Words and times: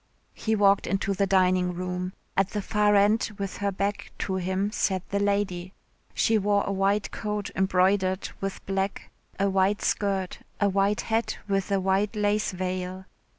He 0.33 0.55
walked 0.55 0.87
into 0.87 1.13
the 1.13 1.27
dining 1.27 1.75
room. 1.75 2.13
At 2.35 2.49
the 2.49 2.61
far 2.63 2.95
end 2.95 3.29
with 3.37 3.57
her 3.57 3.71
back 3.71 4.11
to 4.25 4.37
him 4.37 4.71
sat 4.71 5.07
the 5.09 5.19
lady. 5.19 5.73
She 6.15 6.39
wore 6.39 6.63
a 6.65 6.71
white 6.71 7.11
coat 7.11 7.51
embroidered 7.55 8.27
with 8.41 8.65
black, 8.65 9.11
a 9.39 9.47
white 9.47 9.83
skirt, 9.83 10.39
a 10.59 10.69
white 10.69 11.01
hat 11.01 11.37
with 11.47 11.71
a 11.71 11.79
white 11.79 12.15
lace 12.15 12.51
veil. 12.51 13.05